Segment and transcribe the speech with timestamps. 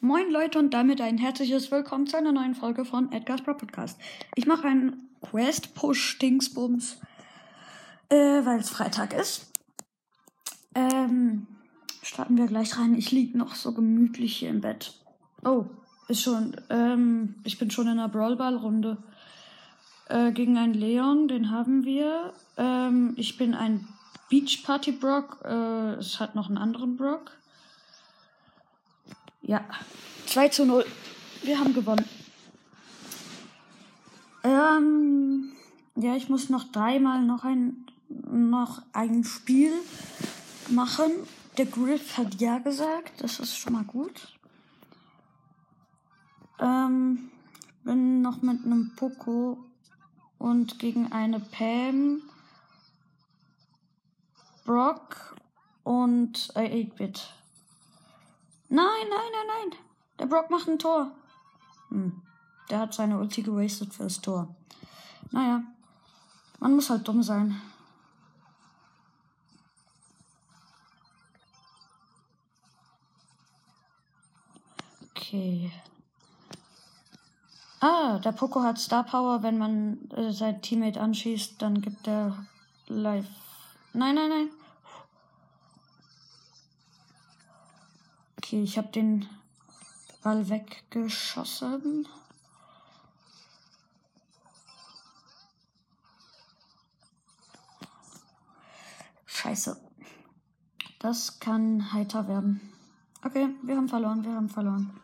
[0.00, 3.98] Moin Leute und damit ein herzliches Willkommen zu einer neuen Folge von Edgar's Pro Podcast.
[4.36, 7.00] Ich mache einen Quest-Push-Dingsbums,
[8.08, 9.50] äh, weil es Freitag ist.
[10.76, 11.48] Ähm,
[12.00, 12.94] starten wir gleich rein.
[12.94, 14.94] Ich liege noch so gemütlich hier im Bett.
[15.44, 15.64] Oh,
[16.06, 18.98] ist schon, ähm, ich bin schon in einer Brawlball-Runde.
[20.08, 22.34] Äh, gegen einen Leon, den haben wir.
[22.56, 23.88] Ähm, ich bin ein
[24.30, 25.40] Beach Party Brock.
[25.44, 27.37] Äh, es hat noch einen anderen Brock.
[29.48, 29.64] Ja,
[30.26, 30.84] 2 zu 0.
[31.42, 32.04] Wir haben gewonnen.
[34.44, 35.52] Ähm,
[35.96, 39.72] ja, ich muss noch dreimal noch ein, noch ein Spiel
[40.68, 41.10] machen.
[41.56, 43.22] Der Griff hat ja gesagt.
[43.22, 44.36] Das ist schon mal gut.
[46.60, 47.30] Ähm,
[47.84, 49.64] bin noch mit einem Poco
[50.36, 52.20] und gegen eine Pam,
[54.66, 55.36] Brock
[55.84, 57.32] und äh, 8-Bit.
[58.68, 59.78] Nein, nein, nein, nein.
[60.18, 61.12] Der Brock macht ein Tor.
[61.88, 62.22] Hm.
[62.68, 64.54] Der hat seine Ulti gewastet fürs Tor.
[65.30, 65.62] Naja.
[66.60, 67.60] Man muss halt dumm sein.
[75.10, 75.70] Okay.
[77.80, 79.42] Ah, der Poco hat Star Power.
[79.42, 82.46] Wenn man äh, sein Teammate anschießt, dann gibt er
[82.88, 83.28] Life.
[83.92, 84.50] Nein, nein, nein.
[88.48, 89.28] Okay, ich habe den
[90.22, 92.08] Ball weggeschossen.
[99.26, 99.78] Scheiße.
[100.98, 102.72] Das kann heiter werden.
[103.22, 104.98] Okay, wir haben verloren, wir haben verloren.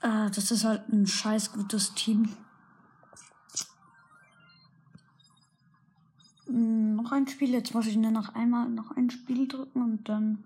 [0.00, 2.28] Äh, das ist halt ein scheiß gutes Team.
[6.46, 7.50] Hm, noch ein Spiel.
[7.50, 10.42] Jetzt muss ich nur noch einmal noch ein Spiel drücken und dann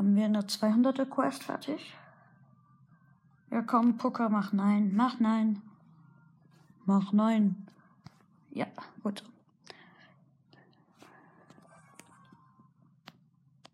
[0.00, 1.94] haben wir eine 200er Quest fertig?
[3.50, 5.60] Ja, komm, Pucker, mach nein, mach nein.
[6.86, 7.66] Mach nein.
[8.50, 8.64] Ja,
[9.02, 9.22] gut.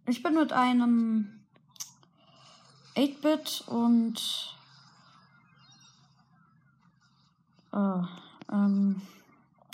[0.06, 1.44] Ich bin mit einem
[2.96, 4.58] 8-Bit und
[7.72, 8.02] äh,
[8.52, 9.00] ähm,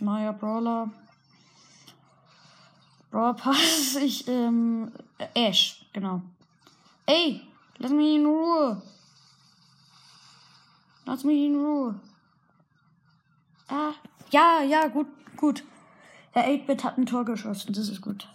[0.03, 0.91] neuer Brawler.
[3.11, 4.93] Brawl Pass, ich, ähm,
[5.35, 6.21] Ash, genau.
[7.07, 7.43] Ey,
[7.79, 8.83] lass mich in Ruhe.
[11.05, 12.01] Lass mich in Ruhe.
[13.69, 13.93] Ah,
[14.31, 15.65] ja, ja, gut, gut.
[16.35, 18.29] Der 8-Bit hat ein Tor geschossen, das ist gut.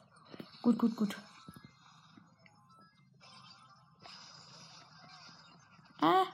[0.62, 1.16] Gut, gut, gut.
[6.02, 6.26] Ah.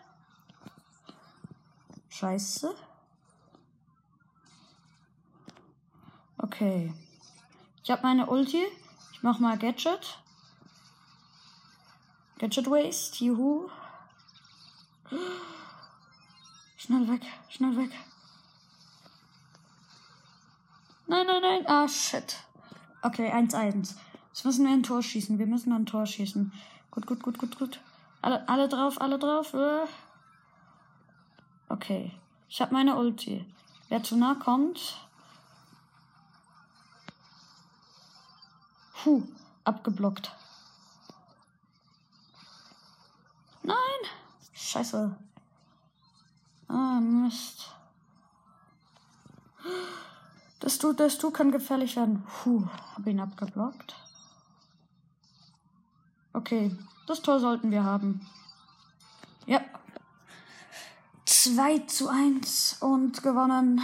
[2.10, 2.76] Scheiße.
[6.38, 6.94] Okay.
[7.84, 8.66] Ich habe meine Ulti.
[9.14, 10.20] Ich mach mal Gadget.
[12.44, 13.70] Gadget Waste, juhu.
[16.76, 17.92] Schnell weg, schnell weg.
[21.08, 21.64] Nein, nein, nein.
[21.68, 22.36] Ah, shit.
[23.02, 23.96] Okay, 1-1.
[24.28, 25.40] Jetzt müssen wir ein Tor schießen.
[25.40, 26.52] Wir müssen ein Tor schießen.
[26.92, 27.80] Gut, gut, gut, gut, gut.
[28.22, 29.54] Alle, alle drauf, alle drauf.
[29.54, 29.86] Äh.
[31.70, 32.12] Okay.
[32.50, 33.46] Ich habe meine Ulti.
[33.88, 34.98] Wer zu nah kommt.
[39.02, 39.24] Puh,
[39.64, 40.34] abgeblockt.
[43.64, 43.76] Nein!
[44.54, 45.16] Scheiße.
[46.68, 47.70] Ah, Mist.
[50.60, 52.24] Das du, das du kann gefährlich werden.
[52.24, 52.66] Puh,
[52.96, 53.96] hab ihn abgeblockt.
[56.34, 56.76] Okay,
[57.08, 58.26] das Tor sollten wir haben.
[59.46, 59.62] Ja.
[61.26, 63.82] 2 zu 1 und gewonnen.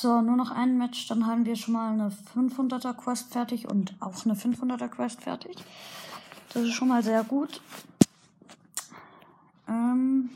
[0.00, 3.96] So, nur noch ein Match, dann haben wir schon mal eine 500er Quest fertig und
[3.98, 5.56] auch eine 500er Quest fertig.
[6.52, 7.60] Das ist schon mal sehr gut.
[9.68, 10.30] Ähm,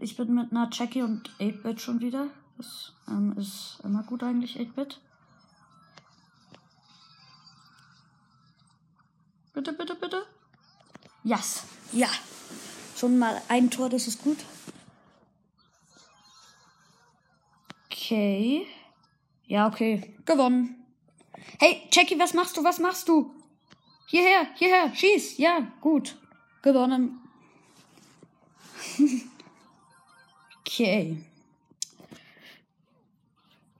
[0.00, 2.28] ich bin mit einer Jackie und 8-Bit schon wieder.
[2.56, 5.00] Das ähm, ist immer gut eigentlich, 8-Bit.
[9.54, 10.26] Bitte, bitte, bitte.
[11.24, 11.64] Yes.
[11.92, 12.08] Ja.
[12.96, 14.38] Schon mal ein Tor, das ist gut.
[17.90, 18.66] Okay.
[19.46, 20.14] Ja, okay.
[20.24, 20.86] Gewonnen.
[21.58, 22.64] Hey, Jackie, was machst du?
[22.64, 23.34] Was machst du?
[24.06, 25.38] Hierher, hierher, schieß.
[25.38, 26.16] Ja, gut.
[26.62, 27.18] Gewonnen.
[30.60, 31.16] okay.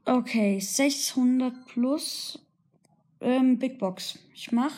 [0.05, 2.38] Okay, 600 plus
[3.20, 4.19] ähm, Big Box.
[4.34, 4.75] Ich mach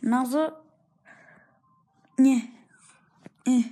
[0.00, 0.54] Nase.
[2.18, 2.42] Nee.
[3.46, 3.64] nee.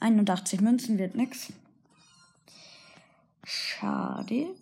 [0.00, 1.52] 81 Münzen wird nix.
[3.44, 4.54] Schade.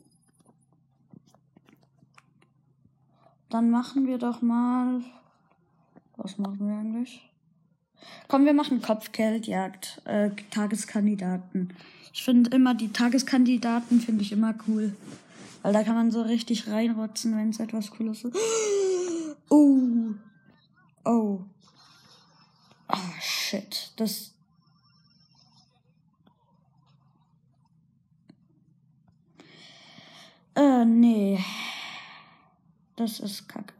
[3.50, 5.02] Dann machen wir doch mal
[6.16, 7.24] Was machen wir eigentlich?
[8.28, 10.02] Komm, wir machen Kopfgeldjagd.
[10.04, 11.74] Äh, Tageskandidaten.
[12.12, 14.94] Ich finde immer die Tageskandidaten finde ich immer cool.
[15.62, 18.36] Weil da kann man so richtig reinrotzen, wenn es etwas Cooles ist.
[19.50, 19.78] Oh.
[21.06, 21.40] Oh.
[22.86, 23.92] Oh, shit.
[23.96, 24.34] Das.
[30.54, 31.42] Äh, nee.
[32.98, 33.74] Das ist kacke.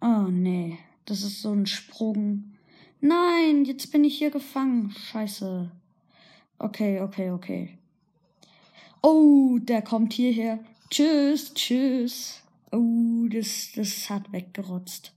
[0.00, 2.54] Oh nee, das ist so ein Sprung.
[3.02, 4.92] Nein, jetzt bin ich hier gefangen.
[4.92, 5.70] Scheiße.
[6.58, 7.78] Okay, okay, okay.
[9.02, 10.58] Oh, der kommt hierher.
[10.88, 12.42] Tschüss, tschüss.
[12.70, 15.12] Oh, das, das hat weggerotzt.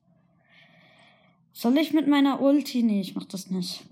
[1.54, 2.84] Soll ich mit meiner Ulti?
[2.84, 3.86] Nee, ich mach das nicht.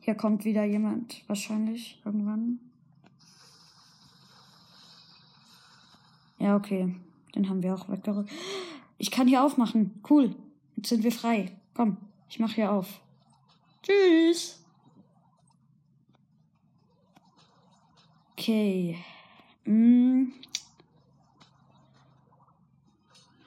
[0.00, 1.22] Hier kommt wieder jemand.
[1.28, 2.58] Wahrscheinlich irgendwann.
[6.40, 6.94] Ja, okay.
[7.34, 8.30] Den haben wir auch weggerückt.
[8.98, 10.00] Ich kann hier aufmachen.
[10.08, 10.34] Cool.
[10.76, 11.52] Jetzt sind wir frei.
[11.74, 11.98] Komm,
[12.28, 13.00] ich mach hier auf.
[13.82, 14.62] Tschüss.
[18.32, 18.96] Okay.
[19.64, 20.32] Hm.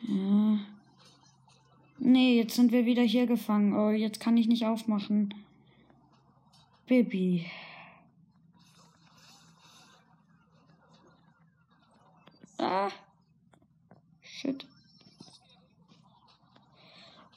[0.02, 0.60] Ja.
[1.98, 3.74] Nee, jetzt sind wir wieder hier gefangen.
[3.76, 5.34] Oh, jetzt kann ich nicht aufmachen.
[6.86, 7.46] Baby.
[12.74, 12.92] Ah.
[14.24, 14.66] Shit.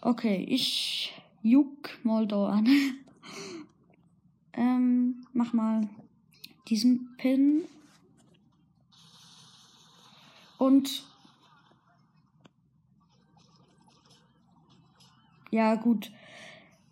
[0.00, 1.12] Okay, ich
[1.42, 2.66] juck mal da an.
[4.54, 5.90] ähm, mach mal
[6.68, 7.64] diesen Pin.
[10.56, 11.04] Und
[15.50, 16.10] ja, gut.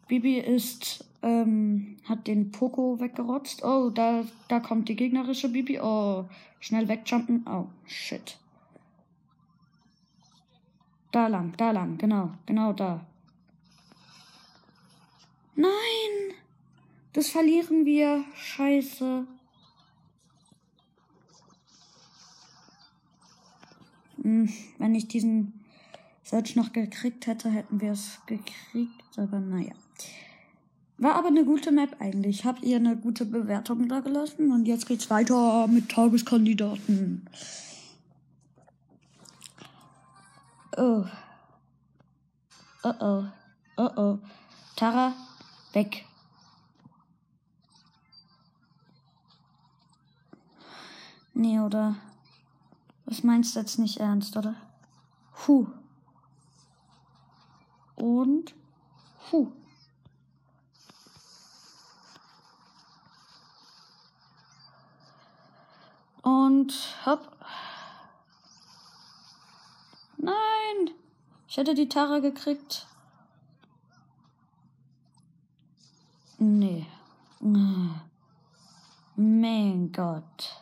[0.09, 3.65] Bibi ist, ähm, hat den Poco weggerotzt.
[3.65, 5.81] Oh, da, da kommt die gegnerische Bibi.
[5.81, 6.27] Oh,
[6.61, 7.47] schnell wegjumpen.
[7.49, 8.39] Oh, shit.
[11.13, 13.07] Da lang, da lang, genau, genau da.
[15.55, 16.35] Nein!
[17.13, 18.25] Das verlieren wir.
[18.35, 19.25] Scheiße.
[24.21, 25.65] Hm, wenn ich diesen
[26.25, 29.17] Search noch gekriegt hätte, hätten wir es gekriegt.
[29.17, 29.75] Aber naja.
[30.99, 32.45] War aber eine gute Map eigentlich.
[32.45, 34.53] Habt ihr eine gute Bewertung da gelassen?
[34.53, 37.29] Und jetzt geht's weiter mit Tageskandidaten.
[40.77, 41.05] Oh.
[42.85, 43.25] Oh oh.
[43.77, 44.19] Oh oh.
[44.77, 45.15] Tara,
[45.73, 46.05] weg.
[51.35, 51.97] Nee, oder?
[53.07, 54.55] Was meinst du jetzt nicht ernst, oder?
[55.47, 55.67] Huh.
[57.97, 58.55] Und
[59.31, 59.51] huh.
[66.25, 66.73] Und
[67.05, 67.31] hopp.
[70.17, 70.91] Nein!
[71.47, 72.87] Ich hätte die Tara gekriegt.
[76.39, 76.87] Nee.
[79.17, 80.61] Mein Gott.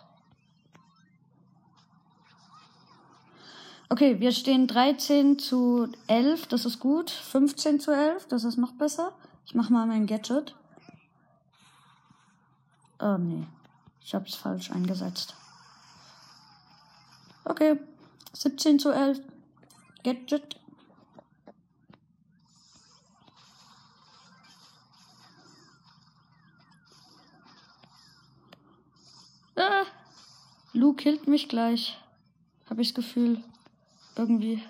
[3.89, 7.11] Okay, wir stehen 13 zu 11, das ist gut.
[7.11, 9.13] 15 zu 11, das ist noch besser.
[9.47, 10.57] Ich mach mal mein Gadget.
[12.99, 13.47] Oh nee,
[14.01, 15.37] ich hab's falsch eingesetzt.
[17.53, 17.79] Okay,
[18.33, 19.21] 17 zu 11.
[20.03, 20.59] Gadget.
[29.55, 29.85] Ah,
[30.73, 31.99] Lu killt mich gleich.
[32.71, 33.45] Hab ich das Gefühl.
[34.17, 34.63] Irgendwie.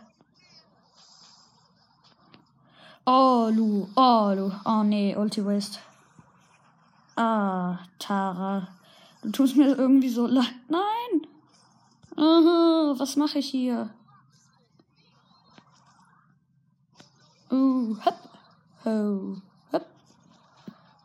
[3.06, 3.86] Oh, Lu.
[3.94, 4.50] Oh, Lu.
[4.64, 5.14] Oh, nee.
[5.14, 5.78] Ulti Waste.
[7.14, 8.66] Ah, Tara.
[9.22, 10.52] Du tust mir irgendwie so leid.
[10.66, 11.31] Nein!
[12.16, 13.90] Uh, was mache ich hier?
[17.50, 18.30] Uh, hopp.
[18.84, 19.36] Oh,
[19.72, 19.86] hopp.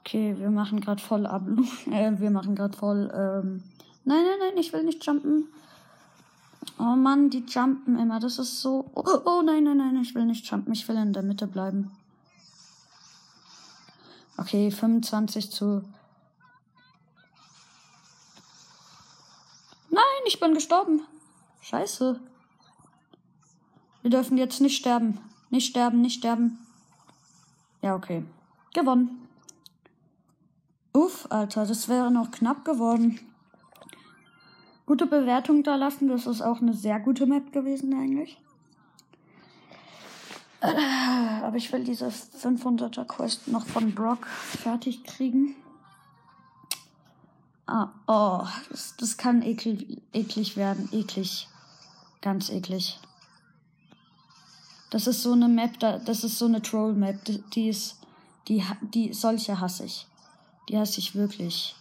[0.01, 1.43] Okay, wir machen gerade voll ab.
[1.91, 3.11] äh, wir machen gerade voll.
[3.13, 3.63] Ähm
[4.03, 5.47] nein, nein, nein, ich will nicht jumpen.
[6.79, 8.19] Oh Mann, die jumpen immer.
[8.19, 8.89] Das ist so.
[8.93, 10.73] Oh, oh nein, nein, nein, ich will nicht jumpen.
[10.73, 11.91] Ich will in der Mitte bleiben.
[14.37, 15.83] Okay, 25 zu.
[19.89, 20.03] Nein,
[20.37, 21.01] ich bin gestorben.
[21.61, 22.19] Scheiße.
[24.03, 25.17] Wir dürfen jetzt nicht sterben.
[25.49, 26.59] Nicht sterben, nicht sterben.
[27.81, 28.23] Ja, okay.
[28.75, 29.27] Gewonnen.
[30.93, 33.19] Uff, Alter, das wäre noch knapp geworden.
[34.85, 36.07] Gute Bewertung da lassen.
[36.07, 38.37] Das ist auch eine sehr gute Map gewesen eigentlich.
[40.61, 40.67] Äh,
[41.41, 45.55] aber ich will diese 500er Quest noch von Brock fertig kriegen.
[47.67, 50.87] Ah, oh, das, das kann ekel, eklig werden.
[50.93, 51.49] Eklig.
[52.21, 52.97] Ganz eklig.
[54.89, 57.19] Das ist so eine Map, da, das ist so eine Troll-Map,
[57.53, 57.99] die ist,
[58.47, 60.07] die, die, solche hasse ich.
[60.69, 61.75] Die hasse ich wirklich.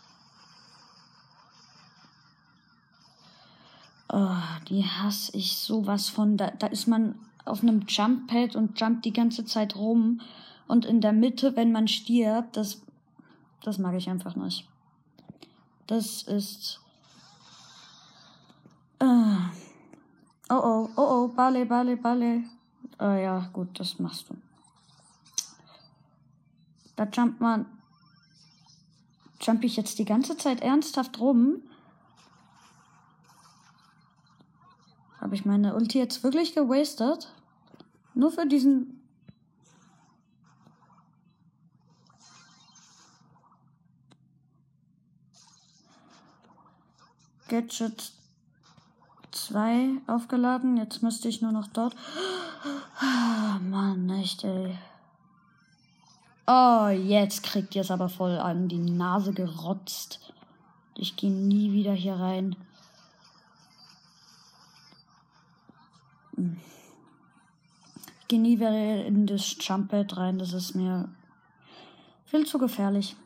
[4.12, 6.36] Oh, die hasse ich sowas von.
[6.36, 7.14] Da, da ist man
[7.44, 10.20] auf einem Jump-Pad und jumpt die ganze Zeit rum.
[10.66, 12.82] Und in der Mitte, wenn man stirbt, das,
[13.62, 14.68] das mag ich einfach nicht.
[15.86, 16.80] Das ist.
[19.02, 19.36] Uh.
[20.48, 22.44] Oh oh, oh oh, Bale, Bale, Bale.
[23.00, 24.36] Äh, ja, gut, das machst du.
[26.94, 27.66] Da jumpt man.
[29.40, 31.62] Jump ich jetzt die ganze Zeit ernsthaft rum?
[35.20, 37.32] Habe ich meine Ulti jetzt wirklich gewastet?
[38.14, 38.95] Nur für diesen.
[47.56, 48.12] Gadget
[49.30, 50.76] 2 aufgeladen.
[50.76, 51.96] Jetzt müsste ich nur noch dort.
[53.00, 54.76] Oh, Mann, echt, ey.
[56.46, 60.20] Oh, jetzt kriegt ihr es aber voll an die Nase gerotzt.
[60.96, 62.56] Ich gehe nie wieder hier rein.
[68.20, 70.38] Ich gehe nie wieder in das Jumppad rein.
[70.38, 71.08] Das ist mir
[72.26, 73.16] viel zu gefährlich.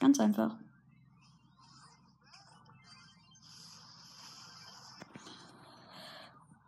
[0.00, 0.54] Ganz einfach.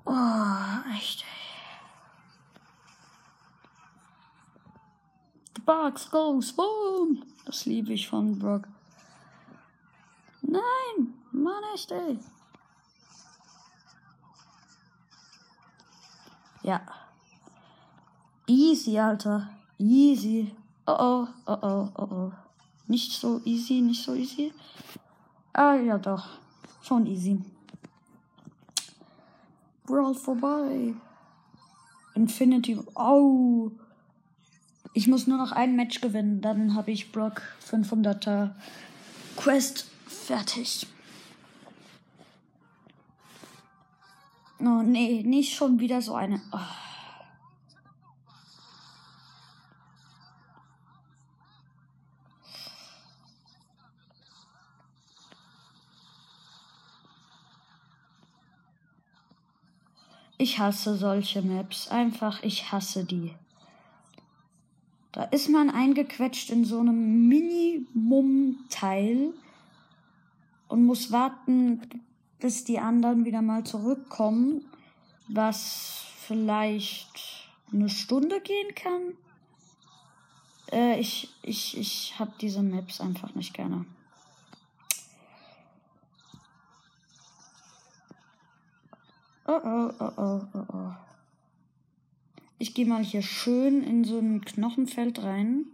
[0.04, 1.24] Oh, echt.
[5.54, 7.24] The box goes boom.
[7.46, 8.68] Das liebe ich von Brock.
[10.42, 12.18] Nein, Mann, echt, ey.
[16.62, 16.80] Ja.
[18.46, 19.48] Easy, Alter.
[19.78, 20.54] Easy.
[20.86, 22.32] Oh oh, oh oh, oh oh.
[22.86, 24.52] Nicht so easy, nicht so easy.
[25.52, 26.28] Ah, ja doch.
[26.82, 27.42] Schon easy.
[29.84, 30.94] Brawl vorbei.
[32.14, 32.78] Infinity.
[32.94, 33.70] Oh.
[34.92, 36.40] Ich muss nur noch ein Match gewinnen.
[36.40, 38.54] Dann habe ich Brock 500er
[39.36, 40.86] Quest fertig.
[44.60, 46.40] Oh, nee, nicht schon wieder so eine.
[46.52, 46.58] Oh.
[60.36, 61.86] Ich hasse solche Maps.
[61.88, 63.32] Einfach, ich hasse die.
[65.12, 69.32] Da ist man eingequetscht in so einem Minimum-Teil
[70.66, 71.82] und muss warten,
[72.40, 74.64] bis die anderen wieder mal zurückkommen,
[75.28, 79.12] was vielleicht eine Stunde gehen kann.
[80.72, 83.84] Äh, ich ich, ich habe diese Maps einfach nicht gerne.
[89.46, 90.94] Oh oh, oh oh, oh oh.
[92.58, 95.66] Ich gehe mal hier schön in so ein Knochenfeld rein.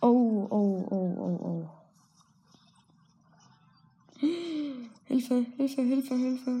[0.00, 1.70] Oh, oh, oh, oh, oh.
[5.06, 6.60] Hilfe, Hilfe, Hilfe, Hilfe.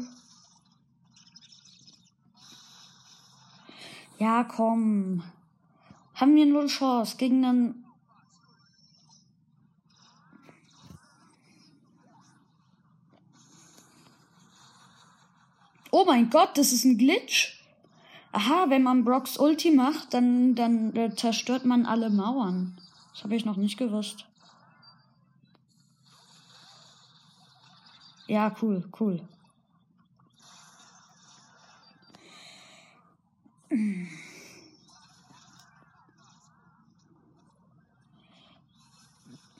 [4.18, 5.22] Ja, komm.
[6.14, 7.83] Haben wir null Chance gegen einen
[15.96, 17.62] Oh mein Gott, das ist ein Glitch.
[18.32, 22.76] Aha, wenn man Brocks Ulti macht, dann, dann äh, zerstört man alle Mauern.
[23.12, 24.26] Das habe ich noch nicht gewusst.
[28.26, 29.20] Ja, cool, cool.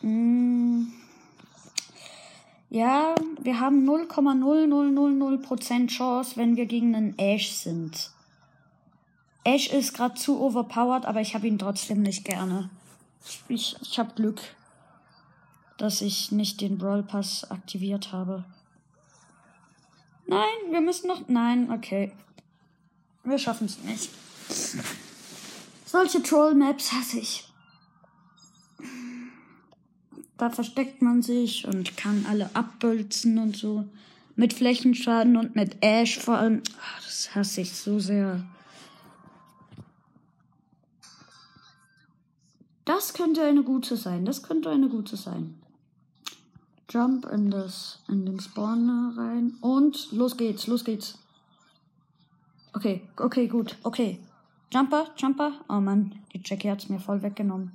[0.03, 0.89] Mm.
[2.71, 8.11] Ja, wir haben 0,0000% Chance, wenn wir gegen einen Ash sind.
[9.45, 12.71] Ash ist gerade zu overpowered, aber ich habe ihn trotzdem nicht gerne.
[13.49, 14.41] Ich, ich habe Glück,
[15.79, 18.45] dass ich nicht den Brawl Pass aktiviert habe.
[20.27, 21.29] Nein, wir müssen noch.
[21.29, 22.13] Nein, okay.
[23.25, 24.11] Wir schaffen es nicht.
[25.87, 27.49] Solche Troll-Maps hasse ich.
[30.37, 33.85] Da versteckt man sich und kann alle abbölzen und so.
[34.37, 36.63] Mit Flächenschaden und mit Ash vor allem.
[36.81, 38.45] Ach, das hasse ich so sehr.
[42.85, 44.25] Das könnte eine gute sein.
[44.25, 45.55] Das könnte eine gute sein.
[46.91, 51.19] Jump in das in den Spawner rein und los geht's, los geht's.
[52.73, 54.21] Okay, okay, gut, okay.
[54.73, 55.53] Jumper, Jumper.
[55.69, 57.73] Oh Mann, die Jackie hat's mir voll weggenommen.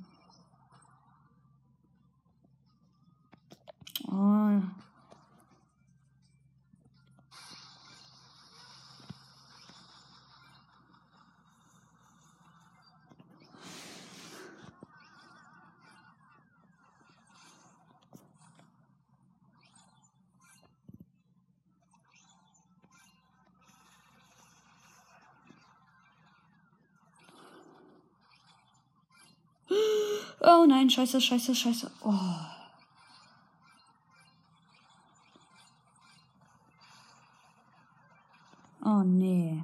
[30.52, 31.90] Oh nein, scheiße, scheiße, scheiße.
[32.02, 32.10] Oh.
[38.84, 39.62] Oh nee.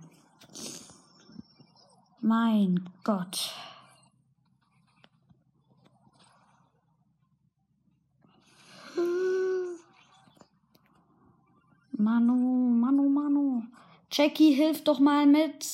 [2.20, 3.52] Mein Gott.
[11.98, 12.36] Manu,
[12.82, 13.62] Manu, Manu.
[14.12, 15.66] Jackie, hilf doch mal mit.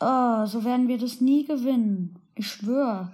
[0.00, 2.21] Oh, so werden wir das nie gewinnen.
[2.42, 3.08] Ich schwöre.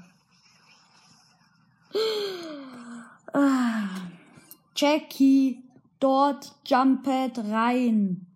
[3.34, 3.88] Ah.
[4.74, 5.62] Jackie,
[6.00, 8.26] dort jumpet rein.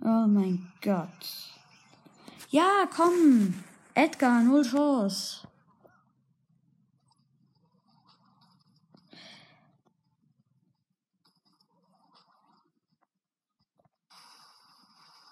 [0.00, 1.08] Oh mein Gott.
[2.50, 3.52] Ja, komm.
[3.94, 5.48] Edgar, null Chance.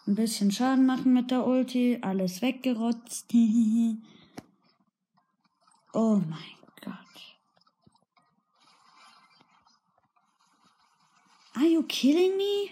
[0.09, 2.01] Ein bisschen Schaden machen mit der Ulti.
[2.03, 3.33] Alles weggerotzt.
[5.93, 6.95] oh mein Gott.
[11.55, 12.71] Are you killing me?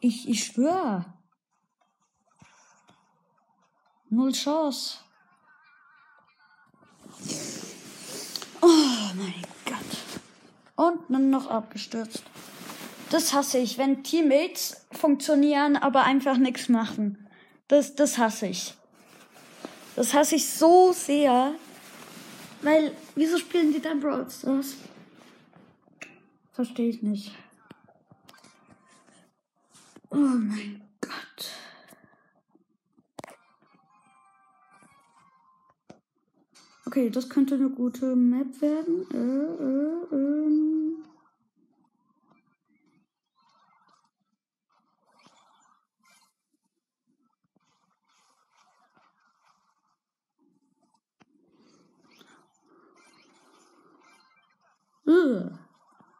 [0.00, 1.04] Ich, ich schwöre.
[4.08, 4.98] Null Chance.
[8.60, 8.68] Oh
[9.14, 9.76] mein Gott.
[10.76, 12.22] Und dann noch abgestürzt.
[13.10, 17.28] Das hasse ich, wenn Teammates funktionieren, aber einfach nichts machen.
[17.68, 18.74] Das, das hasse ich.
[19.96, 21.54] Das hasse ich so sehr.
[22.60, 24.76] Weil, wieso spielen die dann Brawl Stars?
[26.52, 27.32] Verstehe ich nicht.
[30.10, 31.50] Oh mein Gott.
[36.84, 39.06] Okay, das könnte eine gute Map werden.
[39.12, 41.05] Äh, äh, ähm.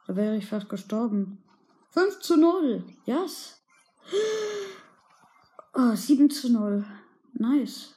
[0.07, 1.43] Da wäre ich fast gestorben.
[1.91, 2.85] 5 zu 0.
[3.05, 3.61] Yes.
[5.75, 6.85] Oh, 7 zu 0.
[7.35, 7.97] Nice.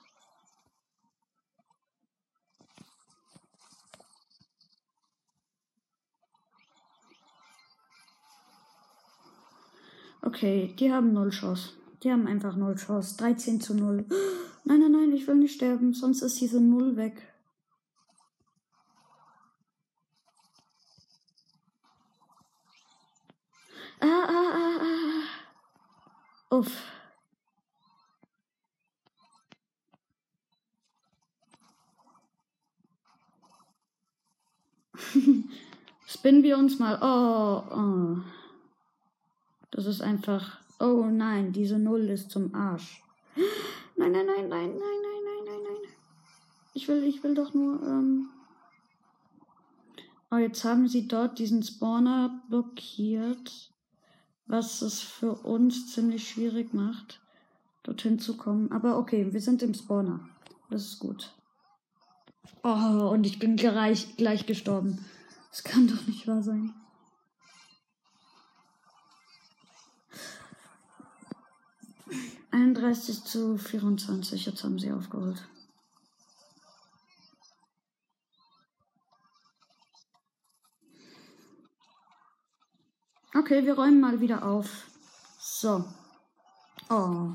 [10.22, 11.72] Okay, die haben null Chance.
[12.04, 13.18] Die haben einfach null Chance.
[13.18, 14.06] 13 zu 0.
[14.66, 17.34] Nein, nein, nein, ich will nicht sterben, sonst ist diese Null weg.
[24.00, 25.24] Ah, ah, ah, ah.
[26.50, 26.72] Uff.
[36.08, 36.98] Spinnen wir uns mal.
[37.02, 38.18] Oh, oh.
[39.72, 40.60] Das ist einfach.
[40.80, 43.04] Oh nein, diese Null ist zum Arsch.
[43.96, 45.92] Nein, nein, nein, nein, nein, nein, nein, nein, nein.
[46.74, 47.82] Ich will, ich will doch nur.
[47.84, 48.30] Ähm
[50.32, 53.72] oh, jetzt haben sie dort diesen Spawner blockiert,
[54.50, 57.22] was es für uns ziemlich schwierig macht,
[57.84, 58.72] dorthin zu kommen.
[58.72, 60.28] Aber okay, wir sind im Spawner.
[60.70, 61.34] Das ist gut.
[62.64, 65.06] Oh, und ich bin gleich, gleich gestorben.
[65.52, 66.74] Das kann doch nicht wahr sein.
[72.52, 75.48] Einunddreißig zu 24, jetzt haben sie aufgeholt.
[83.40, 84.68] Okay, wir räumen mal wieder auf.
[85.40, 85.86] So.
[86.90, 87.30] Oh.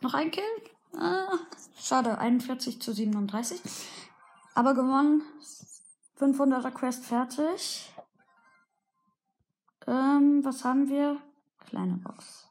[0.00, 0.44] Noch ein Kill?
[0.96, 1.38] Ah,
[1.78, 3.60] schade, 41 zu 37.
[4.54, 5.22] Aber gewonnen.
[6.18, 7.92] 500er Quest fertig.
[9.86, 11.20] Ähm, was haben wir?
[11.66, 12.46] Kleine Box.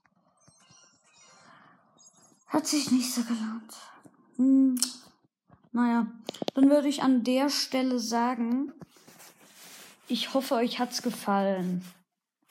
[2.50, 3.74] Hat sich nicht so gelohnt.
[4.36, 4.78] Hm.
[5.76, 6.08] Naja,
[6.54, 8.72] dann würde ich an der Stelle sagen,
[10.08, 11.84] ich hoffe, euch hat's gefallen.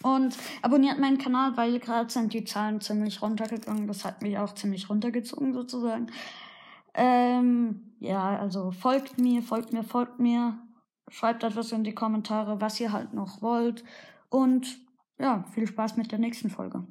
[0.02, 3.86] Und abonniert meinen Kanal, weil gerade sind die Zahlen ziemlich runtergegangen.
[3.86, 6.08] Das hat mich auch ziemlich runtergezogen, sozusagen.
[6.92, 10.58] Ähm, ja, also folgt mir, folgt mir, folgt mir.
[11.08, 13.84] Schreibt etwas in die Kommentare, was ihr halt noch wollt.
[14.28, 14.76] Und
[15.18, 16.86] ja, viel Spaß mit der nächsten Folge.